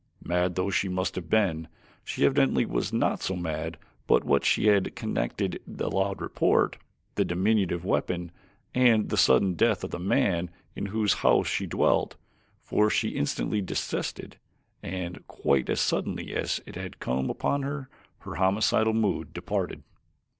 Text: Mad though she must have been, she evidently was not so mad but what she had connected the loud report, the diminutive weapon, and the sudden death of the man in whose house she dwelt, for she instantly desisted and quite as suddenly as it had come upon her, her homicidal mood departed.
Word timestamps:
Mad 0.23 0.55
though 0.55 0.71
she 0.71 0.89
must 0.89 1.13
have 1.13 1.29
been, 1.29 1.67
she 2.03 2.25
evidently 2.25 2.65
was 2.65 2.91
not 2.91 3.21
so 3.21 3.35
mad 3.35 3.77
but 4.07 4.23
what 4.23 4.43
she 4.43 4.65
had 4.65 4.95
connected 4.95 5.61
the 5.67 5.91
loud 5.91 6.19
report, 6.23 6.77
the 7.13 7.23
diminutive 7.23 7.85
weapon, 7.85 8.31
and 8.73 9.09
the 9.09 9.15
sudden 9.15 9.53
death 9.53 9.83
of 9.83 9.91
the 9.91 9.99
man 9.99 10.49
in 10.75 10.87
whose 10.87 11.13
house 11.21 11.45
she 11.47 11.67
dwelt, 11.67 12.15
for 12.63 12.89
she 12.89 13.09
instantly 13.09 13.61
desisted 13.61 14.37
and 14.81 15.27
quite 15.27 15.69
as 15.69 15.79
suddenly 15.79 16.33
as 16.35 16.59
it 16.65 16.73
had 16.73 16.99
come 16.99 17.29
upon 17.29 17.61
her, 17.61 17.87
her 18.21 18.37
homicidal 18.37 18.93
mood 18.95 19.31
departed. 19.33 19.83